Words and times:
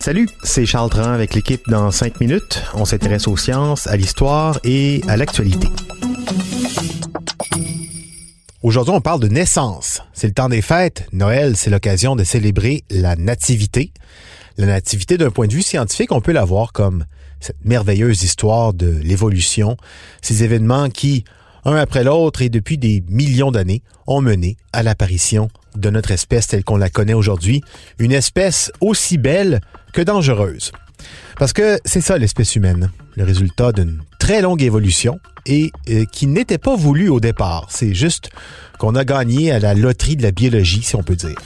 Salut, 0.00 0.28
c'est 0.42 0.66
Charles 0.66 0.90
Tran 0.90 1.12
avec 1.12 1.32
l'équipe 1.32 1.62
dans 1.66 1.90
5 1.90 2.20
minutes. 2.20 2.62
On 2.74 2.84
s'intéresse 2.84 3.26
aux 3.26 3.38
sciences, 3.38 3.86
à 3.86 3.96
l'histoire 3.96 4.60
et 4.64 5.00
à 5.08 5.16
l'actualité. 5.16 5.66
Aujourd'hui, 8.62 8.92
on 8.94 9.00
parle 9.00 9.20
de 9.20 9.28
naissance. 9.28 10.02
C'est 10.12 10.26
le 10.26 10.34
temps 10.34 10.50
des 10.50 10.60
fêtes. 10.60 11.06
Noël, 11.12 11.56
c'est 11.56 11.70
l'occasion 11.70 12.16
de 12.16 12.24
célébrer 12.24 12.84
la 12.90 13.16
nativité. 13.16 13.92
La 14.58 14.66
nativité, 14.66 15.16
d'un 15.16 15.30
point 15.30 15.46
de 15.46 15.54
vue 15.54 15.62
scientifique, 15.62 16.12
on 16.12 16.20
peut 16.20 16.32
la 16.32 16.44
voir 16.44 16.72
comme 16.74 17.06
cette 17.40 17.64
merveilleuse 17.64 18.24
histoire 18.24 18.74
de 18.74 18.90
l'évolution, 19.02 19.78
ces 20.20 20.44
événements 20.44 20.90
qui, 20.90 21.24
un 21.64 21.76
après 21.76 22.04
l'autre 22.04 22.42
et 22.42 22.48
depuis 22.48 22.78
des 22.78 23.02
millions 23.08 23.50
d'années, 23.50 23.82
ont 24.06 24.20
mené 24.20 24.56
à 24.72 24.82
l'apparition 24.82 25.48
de 25.76 25.90
notre 25.90 26.10
espèce 26.10 26.48
telle 26.48 26.64
qu'on 26.64 26.76
la 26.76 26.90
connaît 26.90 27.14
aujourd'hui, 27.14 27.62
une 27.98 28.12
espèce 28.12 28.70
aussi 28.80 29.18
belle 29.18 29.60
que 29.92 30.02
dangereuse. 30.02 30.72
Parce 31.38 31.52
que 31.52 31.78
c'est 31.84 32.00
ça 32.00 32.18
l'espèce 32.18 32.56
humaine, 32.56 32.90
le 33.16 33.24
résultat 33.24 33.72
d'une 33.72 34.02
très 34.18 34.42
longue 34.42 34.62
évolution 34.62 35.18
et 35.46 35.72
euh, 35.88 36.04
qui 36.04 36.26
n'était 36.26 36.58
pas 36.58 36.76
voulu 36.76 37.08
au 37.08 37.20
départ. 37.20 37.66
C'est 37.70 37.94
juste 37.94 38.30
qu'on 38.78 38.94
a 38.94 39.04
gagné 39.04 39.50
à 39.50 39.58
la 39.58 39.74
loterie 39.74 40.16
de 40.16 40.22
la 40.22 40.30
biologie, 40.30 40.82
si 40.82 40.94
on 40.94 41.02
peut 41.02 41.16
dire. 41.16 41.38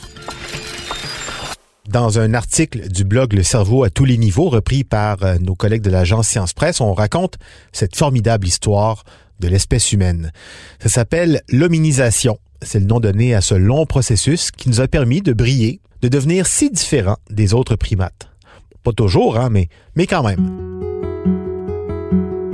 Dans 1.88 2.18
un 2.18 2.34
article 2.34 2.88
du 2.88 3.04
blog 3.04 3.32
Le 3.32 3.44
cerveau 3.44 3.84
à 3.84 3.90
tous 3.90 4.04
les 4.04 4.18
niveaux, 4.18 4.48
repris 4.48 4.82
par 4.82 5.22
euh, 5.22 5.36
nos 5.38 5.54
collègues 5.54 5.82
de 5.82 5.90
l'agence 5.90 6.26
Science 6.26 6.52
Presse, 6.52 6.80
on 6.80 6.94
raconte 6.94 7.36
cette 7.72 7.94
formidable 7.94 8.46
histoire 8.46 9.04
de 9.40 9.48
l'espèce 9.48 9.92
humaine. 9.92 10.32
Ça 10.80 10.88
s'appelle 10.88 11.42
l'hominisation. 11.50 12.38
C'est 12.62 12.80
le 12.80 12.86
nom 12.86 13.00
donné 13.00 13.34
à 13.34 13.40
ce 13.40 13.54
long 13.54 13.86
processus 13.86 14.50
qui 14.50 14.68
nous 14.68 14.80
a 14.80 14.88
permis 14.88 15.20
de 15.20 15.32
briller, 15.32 15.80
de 16.02 16.08
devenir 16.08 16.46
si 16.46 16.70
différents 16.70 17.18
des 17.30 17.54
autres 17.54 17.76
primates. 17.76 18.28
Pas 18.82 18.92
toujours, 18.92 19.36
hein, 19.36 19.48
mais, 19.50 19.68
mais 19.94 20.06
quand 20.06 20.22
même. 20.22 20.76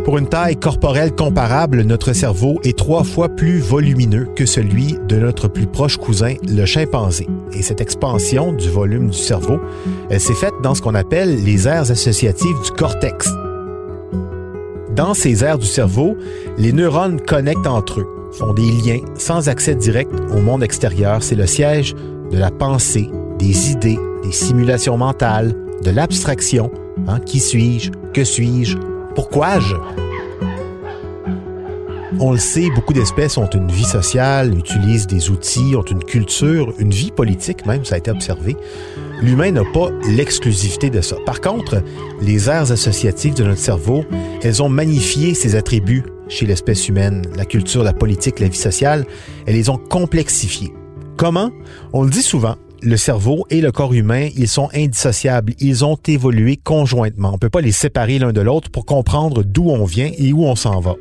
Pour 0.05 0.19
une 0.19 0.29
taille 0.29 0.57
corporelle 0.57 1.15
comparable, 1.15 1.83
notre 1.83 2.13
cerveau 2.13 2.59
est 2.65 2.77
trois 2.77 3.05
fois 3.05 3.29
plus 3.29 3.61
volumineux 3.61 4.29
que 4.35 4.47
celui 4.47 4.97
de 5.07 5.17
notre 5.17 5.47
plus 5.47 5.67
proche 5.67 5.97
cousin, 5.97 6.35
le 6.49 6.65
chimpanzé. 6.65 7.29
Et 7.53 7.63
cette 7.63 7.81
expansion 7.81 8.53
du 8.53 8.69
volume 8.69 9.11
du 9.11 9.19
cerveau, 9.19 9.61
elle 10.11 10.21
s'est 10.21 10.35
faite 10.35 10.55
dans 10.61 10.75
ce 10.75 10.83
qu'on 10.83 10.97
appelle 10.97 11.45
les 11.45 11.69
aires 11.69 11.91
associatives 11.91 12.61
du 12.65 12.71
cortex. 12.73 13.29
Dans 14.95 15.15
ces 15.15 15.43
aires 15.43 15.59
du 15.59 15.67
cerveau, 15.67 16.19
les 16.59 16.73
neurones 16.73 17.19
connectent 17.19 17.67
entre 17.67 18.01
eux, 18.01 18.07
font 18.33 18.53
des 18.53 18.71
liens 18.71 19.01
sans 19.15 19.49
accès 19.49 19.75
direct 19.75 20.13
au 20.37 20.41
monde 20.41 20.63
extérieur. 20.63 21.23
C'est 21.23 21.35
le 21.35 21.47
siège 21.47 21.95
de 22.31 22.37
la 22.37 22.51
pensée, 22.51 23.11
des 23.39 23.71
idées, 23.71 23.99
des 24.23 24.33
simulations 24.33 24.99
mentales, 24.99 25.55
de 25.83 25.91
l'abstraction. 25.91 26.71
Hein? 27.09 27.21
Qui 27.21 27.41
suis-je? 27.41 27.91
Que 28.13 28.23
suis-je? 28.23 28.77
Pourquoi-je? 29.15 29.77
On 32.21 32.33
le 32.33 32.39
sait, 32.39 32.69
beaucoup 32.75 32.93
d'espèces 32.93 33.39
ont 33.39 33.49
une 33.49 33.71
vie 33.71 33.85
sociale, 33.85 34.57
utilisent 34.57 35.07
des 35.07 35.31
outils, 35.31 35.75
ont 35.77 35.83
une 35.83 36.05
culture, 36.05 36.73
une 36.79 36.91
vie 36.91 37.11
politique 37.11 37.65
même, 37.67 37.85
ça 37.85 37.95
a 37.95 37.99
été 37.99 38.11
observé. 38.11 38.57
L'humain 39.23 39.51
n'a 39.51 39.65
pas 39.65 39.89
l'exclusivité 40.09 40.91
de 40.91 41.01
ça. 41.01 41.17
Par 41.25 41.41
contre, 41.41 41.83
les 42.21 42.49
aires 42.49 42.71
associatives 42.71 43.35
de 43.35 43.45
notre 43.45 43.61
cerveau, 43.61 44.05
elles 44.43 44.63
ont 44.63 44.69
magnifié 44.69 45.35
ces 45.35 45.57
attributs 45.57 46.05
chez 46.29 46.47
l'espèce 46.47 46.89
humaine, 46.89 47.23
la 47.37 47.45
culture, 47.45 47.83
la 47.83 47.93
politique, 47.93 48.41
la 48.41 48.49
vie 48.49 48.57
sociale, 48.57 49.07
elles 49.47 49.55
les 49.55 49.69
ont 49.69 49.79
complexifiés. 49.79 50.73
Comment? 51.17 51.51
On 51.93 52.03
le 52.03 52.11
dit 52.11 52.23
souvent, 52.23 52.57
le 52.83 52.97
cerveau 52.97 53.47
et 53.51 53.61
le 53.61 53.71
corps 53.71 53.93
humain, 53.95 54.29
ils 54.37 54.49
sont 54.49 54.69
indissociables. 54.75 55.55
Ils 55.61 55.85
ont 55.85 55.99
évolué 56.07 56.57
conjointement. 56.57 57.31
On 57.31 57.33
ne 57.33 57.39
peut 57.39 57.51
pas 57.51 57.61
les 57.61 57.73
séparer 57.73 58.19
l'un 58.19 58.33
de 58.33 58.41
l'autre 58.41 58.71
pour 58.71 58.87
comprendre 58.87 59.45
d'où 59.45 59.71
on 59.71 59.85
vient 59.85 60.11
et 60.19 60.33
où 60.33 60.45
on 60.45 60.57
s'en 60.57 60.81
va. 60.81 60.97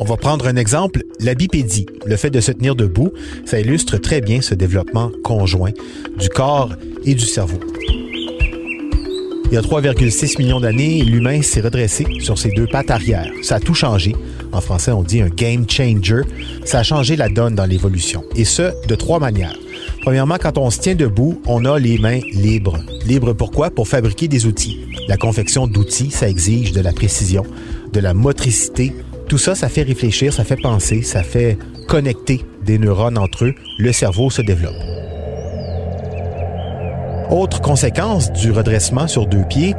On 0.00 0.04
va 0.04 0.16
prendre 0.16 0.46
un 0.46 0.54
exemple, 0.54 1.02
la 1.18 1.34
bipédie, 1.34 1.86
le 2.06 2.16
fait 2.16 2.30
de 2.30 2.40
se 2.40 2.52
tenir 2.52 2.76
debout, 2.76 3.12
ça 3.44 3.58
illustre 3.58 3.98
très 3.98 4.20
bien 4.20 4.40
ce 4.40 4.54
développement 4.54 5.10
conjoint 5.24 5.72
du 6.18 6.28
corps 6.28 6.70
et 7.04 7.14
du 7.14 7.24
cerveau. 7.24 7.58
Il 9.50 9.54
y 9.54 9.56
a 9.56 9.62
3,6 9.62 10.38
millions 10.38 10.60
d'années, 10.60 11.02
l'humain 11.02 11.42
s'est 11.42 11.62
redressé 11.62 12.06
sur 12.20 12.38
ses 12.38 12.50
deux 12.50 12.66
pattes 12.66 12.90
arrière. 12.90 13.32
Ça 13.42 13.56
a 13.56 13.60
tout 13.60 13.74
changé. 13.74 14.14
En 14.52 14.60
français, 14.60 14.92
on 14.92 15.02
dit 15.02 15.22
un 15.22 15.30
game 15.30 15.64
changer. 15.68 16.20
Ça 16.66 16.80
a 16.80 16.82
changé 16.82 17.16
la 17.16 17.30
donne 17.30 17.54
dans 17.54 17.64
l'évolution. 17.64 18.22
Et 18.36 18.44
ce, 18.44 18.70
de 18.86 18.94
trois 18.94 19.18
manières. 19.18 19.56
Premièrement, 20.02 20.36
quand 20.38 20.58
on 20.58 20.70
se 20.70 20.78
tient 20.80 20.94
debout, 20.94 21.40
on 21.46 21.64
a 21.64 21.78
les 21.78 21.96
mains 21.96 22.20
libres. 22.34 22.78
Libres 23.06 23.32
pourquoi? 23.32 23.70
Pour 23.70 23.88
fabriquer 23.88 24.28
des 24.28 24.44
outils. 24.44 24.80
La 25.08 25.16
confection 25.16 25.66
d'outils, 25.66 26.10
ça 26.10 26.28
exige 26.28 26.72
de 26.72 26.82
la 26.82 26.92
précision, 26.92 27.44
de 27.92 28.00
la 28.00 28.12
motricité. 28.12 28.92
Tout 29.28 29.38
ça, 29.38 29.54
ça 29.54 29.68
fait 29.68 29.82
réfléchir, 29.82 30.32
ça 30.32 30.42
fait 30.42 30.56
penser, 30.56 31.02
ça 31.02 31.22
fait 31.22 31.58
connecter 31.86 32.46
des 32.64 32.78
neurones 32.78 33.18
entre 33.18 33.44
eux. 33.44 33.54
Le 33.78 33.92
cerveau 33.92 34.30
se 34.30 34.40
développe. 34.40 34.72
Autre 37.30 37.60
conséquence 37.60 38.32
du 38.32 38.50
redressement 38.50 39.06
sur 39.06 39.26
deux 39.26 39.44
pieds, 39.44 39.74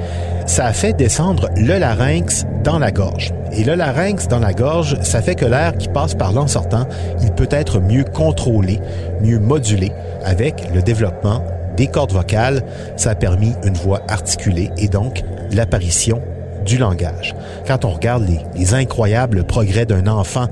ça 0.45 0.67
a 0.67 0.73
fait 0.73 0.93
descendre 0.93 1.49
le 1.55 1.79
larynx 1.79 2.45
dans 2.63 2.77
la 2.77 2.91
gorge. 2.91 3.33
Et 3.51 3.63
le 3.63 3.73
larynx 3.73 4.27
dans 4.27 4.37
la 4.37 4.53
gorge, 4.53 4.99
ça 5.01 5.23
fait 5.23 5.33
que 5.33 5.45
l'air 5.45 5.75
qui 5.75 5.87
passe 5.87 6.13
par 6.13 6.31
là 6.31 6.41
en 6.41 6.47
sortant, 6.47 6.87
il 7.23 7.31
peut 7.31 7.49
être 7.49 7.79
mieux 7.79 8.03
contrôlé, 8.03 8.79
mieux 9.23 9.39
modulé 9.39 9.91
avec 10.23 10.71
le 10.75 10.83
développement 10.83 11.43
des 11.75 11.87
cordes 11.87 12.11
vocales. 12.11 12.63
Ça 12.97 13.11
a 13.11 13.15
permis 13.15 13.53
une 13.63 13.73
voix 13.73 14.01
articulée 14.07 14.69
et 14.77 14.89
donc 14.89 15.23
l'apparition 15.51 16.21
du 16.69 16.77
langage. 16.77 17.35
Quand 17.67 17.83
on 17.83 17.89
regarde 17.89 18.27
les, 18.27 18.39
les 18.55 18.73
incroyables 18.75 19.43
progrès 19.43 19.87
d'un 19.87 20.05
enfant 20.05 20.47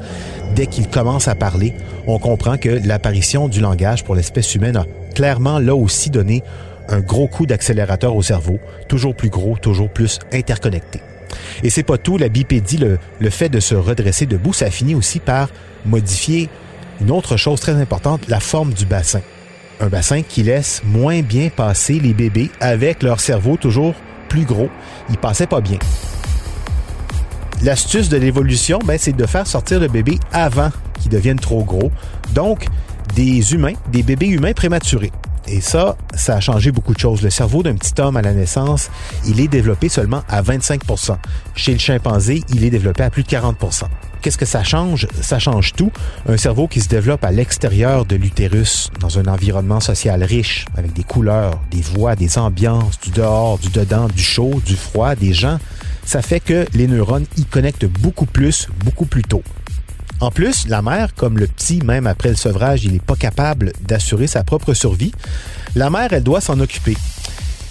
dès 0.56 0.66
qu'il 0.66 0.88
commence 0.90 1.28
à 1.28 1.36
parler, 1.36 1.76
on 2.08 2.18
comprend 2.18 2.58
que 2.58 2.82
l'apparition 2.86 3.48
du 3.48 3.62
langage 3.62 4.04
pour 4.04 4.16
l'espèce 4.16 4.56
humaine 4.56 4.78
a 4.78 4.86
clairement 5.14 5.60
là 5.60 5.76
aussi 5.76 6.10
donné 6.10 6.44
un 6.90 7.02
gros 7.02 7.28
coup 7.28 7.46
d'accélérateur 7.46 8.16
au 8.16 8.24
cerveau, 8.24 8.60
toujours 8.88 9.16
plus 9.16 9.30
gros, 9.30 9.58
toujours 9.58 9.90
plus 9.90 10.18
interconnecté. 10.34 11.02
Et 11.62 11.70
c'est 11.70 11.84
pas 11.84 12.00
tout, 12.00 12.18
la 12.18 12.30
bipédie, 12.30 12.78
le, 12.78 12.98
le 13.20 13.30
fait 13.30 13.50
de 13.50 13.60
se 13.60 13.76
redresser 13.76 14.26
debout, 14.26 14.54
ça 14.54 14.72
finit 14.72 14.96
aussi 14.96 15.20
par 15.20 15.50
modifier 15.86 16.50
une 17.00 17.12
autre 17.12 17.38
chose 17.38 17.60
très 17.60 17.74
importante, 17.74 18.28
la 18.28 18.40
forme 18.40 18.74
du 18.74 18.86
bassin. 18.86 19.22
Un 19.80 19.90
bassin 19.90 20.24
qui 20.24 20.42
laisse 20.42 20.82
moins 20.84 21.22
bien 21.22 21.50
passer 21.56 22.00
les 22.00 22.14
bébés 22.16 22.50
avec 22.60 23.04
leur 23.04 23.20
cerveau 23.20 23.58
toujours 23.58 23.94
plus 24.30 24.46
gros. 24.46 24.70
Ils 25.10 25.18
passaient 25.18 25.48
pas 25.48 25.62
bien. 25.62 25.78
L'astuce 27.64 28.10
de 28.10 28.18
l'évolution, 28.18 28.80
ben, 28.86 28.98
c'est 29.00 29.14
de 29.14 29.26
faire 29.26 29.48
sortir 29.48 29.80
le 29.80 29.88
bébé 29.88 30.20
avant 30.32 30.70
qu'il 31.00 31.12
devienne 31.12 31.40
trop 31.40 31.64
gros. 31.64 31.92
Donc, 32.34 32.68
des 33.16 33.54
humains, 33.54 33.74
des 33.92 34.04
bébés 34.04 34.28
humains 34.28 34.54
prématurés. 34.54 35.12
Et 35.48 35.62
ça, 35.62 35.96
ça 36.14 36.36
a 36.36 36.40
changé 36.40 36.72
beaucoup 36.72 36.94
de 36.94 37.00
choses. 37.00 37.22
Le 37.22 37.30
cerveau 37.30 37.64
d'un 37.64 37.76
petit 37.76 38.00
homme 38.02 38.18
à 38.18 38.22
la 38.22 38.34
naissance, 38.34 38.90
il 39.26 39.40
est 39.40 39.48
développé 39.48 39.88
seulement 39.88 40.24
à 40.28 40.42
25% 40.42 41.18
Chez 41.56 41.72
le 41.72 41.80
chimpanzé, 41.80 42.44
il 42.50 42.64
est 42.64 42.70
développé 42.70 43.04
à 43.04 43.10
plus 43.10 43.24
de 43.24 43.30
40% 43.30 43.86
Qu'est-ce 44.22 44.38
que 44.38 44.46
ça 44.46 44.64
change? 44.64 45.08
Ça 45.22 45.40
change 45.40 45.74
tout. 45.74 45.92
Un 46.28 46.38
cerveau 46.38 46.68
qui 46.68 46.82
se 46.82 46.90
développe 46.90 47.24
à 47.24 47.32
l'extérieur 47.32 48.06
de 48.06 48.16
l'utérus, 48.16 48.90
dans 49.00 49.20
un 49.20 49.26
environnement 49.26 49.80
social 49.80 50.24
riche, 50.24 50.66
avec 50.76 50.92
des 50.94 51.04
couleurs, 51.04 51.62
des 51.72 51.82
voix, 51.82 52.16
des 52.16 52.38
ambiances, 52.38 53.00
du 53.00 53.12
dehors, 53.12 53.58
du 53.58 53.70
dedans, 53.70 54.08
du 54.08 54.24
chaud, 54.24 54.62
du 54.66 54.76
froid, 54.76 55.16
des 55.16 55.34
gens, 55.34 55.60
ça 56.08 56.22
fait 56.22 56.40
que 56.40 56.66
les 56.74 56.88
neurones 56.88 57.26
y 57.36 57.44
connectent 57.44 57.86
beaucoup 57.86 58.26
plus, 58.26 58.70
beaucoup 58.86 59.06
plus 59.06 59.24
tôt. 59.24 59.44
En 60.22 60.32
plus, 60.32 60.66
la 60.68 60.82
mère, 60.82 61.14
comme 61.14 61.38
le 61.38 61.48
petit, 61.48 61.82
même 61.84 62.08
après 62.08 62.30
le 62.30 62.36
sevrage, 62.36 62.86
il 62.86 62.94
n'est 62.94 63.00
pas 63.00 63.18
capable 63.18 63.74
d'assurer 63.82 64.26
sa 64.26 64.46
propre 64.46 64.74
survie, 64.74 65.12
la 65.76 65.90
mère, 65.90 66.14
elle 66.14 66.24
doit 66.24 66.40
s'en 66.40 66.60
occuper. 66.62 66.96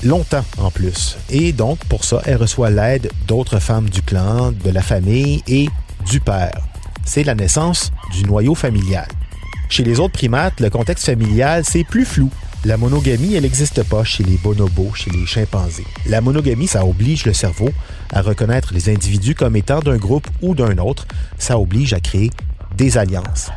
Longtemps 0.04 0.44
en 0.58 0.70
plus. 0.70 1.16
Et 1.30 1.52
donc, 1.52 1.78
pour 1.86 2.04
ça, 2.04 2.20
elle 2.26 2.36
reçoit 2.36 2.68
l'aide 2.68 3.10
d'autres 3.26 3.58
femmes 3.58 3.88
du 3.88 4.02
clan, 4.02 4.52
de 4.52 4.70
la 4.70 4.82
famille 4.82 5.42
et 5.48 5.68
du 6.08 6.20
père. 6.20 6.60
C'est 7.06 7.24
la 7.24 7.34
naissance 7.34 7.90
du 8.12 8.22
noyau 8.24 8.54
familial. 8.54 9.08
Chez 9.70 9.82
les 9.82 9.98
autres 9.98 10.12
primates, 10.12 10.60
le 10.60 10.68
contexte 10.68 11.06
familial, 11.06 11.64
c'est 11.66 11.84
plus 11.84 12.04
flou. 12.04 12.30
La 12.64 12.76
monogamie, 12.76 13.34
elle 13.34 13.42
n'existe 13.42 13.82
pas 13.84 14.02
chez 14.02 14.24
les 14.24 14.38
bonobos, 14.38 14.92
chez 14.94 15.10
les 15.10 15.26
chimpanzés. 15.26 15.86
La 16.06 16.20
monogamie, 16.20 16.66
ça 16.66 16.84
oblige 16.84 17.24
le 17.24 17.32
cerveau 17.32 17.68
à 18.12 18.22
reconnaître 18.22 18.74
les 18.74 18.88
individus 18.88 19.34
comme 19.34 19.56
étant 19.56 19.80
d'un 19.80 19.96
groupe 19.96 20.26
ou 20.42 20.54
d'un 20.54 20.78
autre. 20.78 21.06
Ça 21.38 21.58
oblige 21.58 21.92
à 21.92 22.00
créer 22.00 22.30
des 22.76 22.98
alliances. 22.98 23.50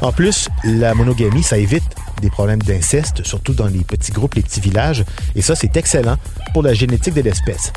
En 0.00 0.12
plus, 0.12 0.48
la 0.64 0.94
monogamie, 0.94 1.42
ça 1.42 1.58
évite 1.58 1.84
des 2.22 2.30
problèmes 2.30 2.62
d'inceste, 2.62 3.24
surtout 3.24 3.52
dans 3.52 3.66
les 3.66 3.84
petits 3.84 4.12
groupes, 4.12 4.34
les 4.34 4.42
petits 4.42 4.60
villages, 4.60 5.04
et 5.34 5.42
ça, 5.42 5.54
c'est 5.54 5.76
excellent 5.76 6.16
pour 6.52 6.62
la 6.62 6.74
génétique 6.74 7.14
de 7.14 7.22
l'espèce. 7.22 7.72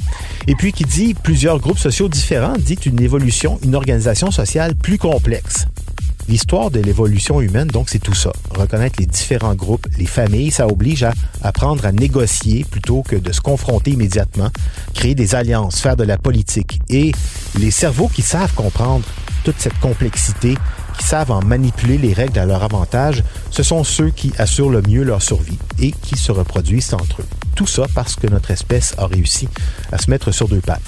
Et 0.48 0.56
puis, 0.56 0.72
qui 0.72 0.84
dit 0.84 1.14
plusieurs 1.14 1.60
groupes 1.60 1.80
sociaux 1.80 2.10
différents, 2.10 2.58
dit 2.58 2.78
une 2.86 3.02
évolution, 3.02 3.60
une 3.64 3.76
organisation 3.76 4.32
sociale 4.32 4.76
plus 4.76 4.98
complexe. 4.98 5.66
L'histoire 6.30 6.72
de 6.72 6.80
l'évolution 6.80 7.42
humaine, 7.42 7.68
donc, 7.68 7.90
c'est 7.90 8.00
tout 8.00 8.14
ça. 8.14 8.32
Reconnaître 8.56 8.96
les 9.00 9.06
différents 9.06 9.56
groupes, 9.56 9.88
les 9.98 10.06
familles, 10.06 10.52
ça 10.52 10.68
oblige 10.68 11.04
à 11.04 11.14
apprendre 11.42 11.86
à 11.86 11.92
négocier 11.92 12.64
plutôt 12.64 13.04
que 13.04 13.16
de 13.16 13.32
se 13.32 13.42
confronter 13.42 13.92
immédiatement, 13.92 14.50
créer 14.94 15.16
des 15.16 15.36
alliances, 15.36 15.82
faire 15.82 15.98
de 15.98 16.04
la 16.04 16.18
politique. 16.18 16.80
Et 16.90 17.12
les 17.60 17.72
cerveaux 17.72 18.08
qui 18.08 18.22
savent 18.22 18.54
comprendre 18.54 19.04
toute 19.44 19.60
cette 19.60 19.78
complexité, 19.80 20.58
qui 20.98 21.04
savent 21.06 21.32
en 21.32 21.42
manipuler 21.44 21.98
les 21.98 22.14
règles 22.14 22.40
à 22.40 22.46
leur 22.46 22.64
avantage, 22.64 23.24
ce 23.52 23.64
sont 23.64 23.84
ceux 23.84 24.10
qui 24.10 24.32
assurent 24.38 24.70
le 24.70 24.82
mieux 24.82 25.04
leur 25.04 25.22
survie 25.22 25.58
et 25.80 25.92
qui 25.92 26.18
se 26.18 26.32
reproduisent 26.32 26.94
entre 26.94 27.22
eux. 27.22 27.28
Tout 27.56 27.68
ça 27.68 27.86
parce 27.94 28.16
que 28.16 28.28
notre 28.28 28.52
espèce 28.52 28.96
a 28.98 29.08
réussi 29.08 29.50
à 29.92 29.98
se 29.98 30.10
mettre 30.10 30.32
sur 30.32 30.48
deux 30.48 30.62
pattes. 30.62 30.82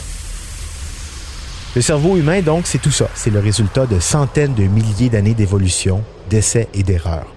Le 1.75 1.81
cerveau 1.81 2.15
humain, 2.15 2.41
donc, 2.41 2.67
c'est 2.67 2.81
tout 2.81 2.91
ça. 2.91 3.09
C'est 3.15 3.31
le 3.31 3.41
résultat 3.41 3.85
de 3.85 3.99
centaines 3.99 4.53
de 4.53 4.63
milliers 4.63 5.09
d'années 5.09 5.33
d'évolution, 5.33 6.03
d'essais 6.29 6.69
et 6.73 6.83
d'erreurs. 6.83 7.27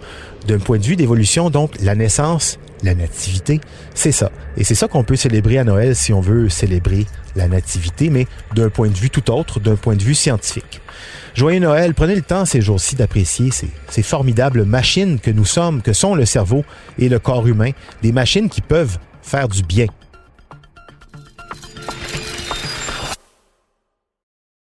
D'un 0.47 0.61
point 0.61 0.79
de 0.79 0.85
vue 0.85 0.95
d'évolution, 0.95 1.51
donc, 1.51 1.73
la 1.83 1.97
naissance, 1.97 2.57
la 2.85 2.95
nativité, 2.95 3.61
c'est 3.97 4.13
ça. 4.13 4.31
Et 4.57 4.63
c'est 4.63 4.77
ça 4.77 4.87
qu'on 4.87 5.03
peut 5.03 5.17
célébrer 5.17 5.59
à 5.59 5.65
Noël 5.65 5.97
si 5.97 6.13
on 6.13 6.21
veut 6.21 6.49
célébrer 6.49 7.07
la 7.35 7.49
nativité, 7.49 8.11
mais 8.11 8.29
d'un 8.55 8.69
point 8.69 8.87
de 8.87 8.95
vue 8.95 9.11
tout 9.11 9.29
autre, 9.33 9.59
d'un 9.59 9.75
point 9.75 9.97
de 9.97 10.05
vue 10.05 10.15
scientifique. 10.15 10.81
Joyeux 11.35 11.59
Noël, 11.59 11.93
prenez 11.93 12.15
le 12.15 12.23
temps 12.23 12.45
ces 12.45 12.61
jours-ci 12.61 12.95
d'apprécier 12.95 13.51
ces, 13.51 14.03
formidables 14.05 14.65
machines 14.65 15.19
que 15.19 15.33
nous 15.33 15.45
sommes, 15.45 15.83
que 15.83 15.93
sont 15.93 16.15
le 16.15 16.25
cerveau 16.25 16.65
et 16.97 17.09
le 17.09 17.19
corps 17.19 17.49
humain, 17.49 17.73
des 18.03 18.13
machines 18.13 18.49
qui 18.49 18.61
peuvent 18.61 18.99
faire 19.21 19.49
du 19.49 19.65
bien 19.65 19.87